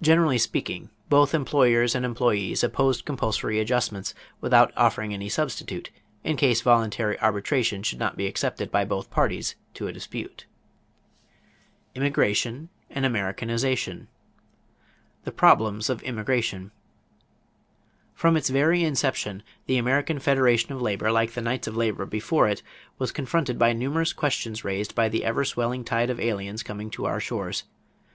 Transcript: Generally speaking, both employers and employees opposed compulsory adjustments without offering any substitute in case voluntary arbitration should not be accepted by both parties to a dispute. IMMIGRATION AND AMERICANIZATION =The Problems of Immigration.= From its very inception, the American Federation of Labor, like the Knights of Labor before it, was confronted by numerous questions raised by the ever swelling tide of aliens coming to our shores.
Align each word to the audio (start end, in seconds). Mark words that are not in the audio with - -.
Generally 0.00 0.38
speaking, 0.38 0.88
both 1.10 1.34
employers 1.34 1.94
and 1.94 2.02
employees 2.06 2.64
opposed 2.64 3.04
compulsory 3.04 3.60
adjustments 3.60 4.14
without 4.40 4.72
offering 4.74 5.12
any 5.12 5.28
substitute 5.28 5.90
in 6.24 6.38
case 6.38 6.62
voluntary 6.62 7.20
arbitration 7.20 7.82
should 7.82 7.98
not 7.98 8.16
be 8.16 8.24
accepted 8.26 8.70
by 8.70 8.86
both 8.86 9.10
parties 9.10 9.54
to 9.74 9.86
a 9.86 9.92
dispute. 9.92 10.46
IMMIGRATION 11.94 12.70
AND 12.88 13.04
AMERICANIZATION 13.04 14.08
=The 15.24 15.32
Problems 15.32 15.90
of 15.90 16.02
Immigration.= 16.04 16.70
From 18.14 18.34
its 18.38 18.48
very 18.48 18.82
inception, 18.82 19.42
the 19.66 19.76
American 19.76 20.18
Federation 20.20 20.72
of 20.72 20.80
Labor, 20.80 21.12
like 21.12 21.32
the 21.32 21.42
Knights 21.42 21.66
of 21.66 21.76
Labor 21.76 22.06
before 22.06 22.48
it, 22.48 22.62
was 22.98 23.12
confronted 23.12 23.58
by 23.58 23.74
numerous 23.74 24.14
questions 24.14 24.64
raised 24.64 24.94
by 24.94 25.10
the 25.10 25.22
ever 25.22 25.44
swelling 25.44 25.84
tide 25.84 26.08
of 26.08 26.18
aliens 26.18 26.62
coming 26.62 26.88
to 26.92 27.04
our 27.04 27.20
shores. 27.20 27.64